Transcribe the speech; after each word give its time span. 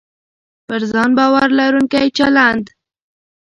پر 0.67 0.81
ځان 0.91 1.09
باور 1.17 1.47
لرونکی 1.59 2.07
چلند 2.17 2.65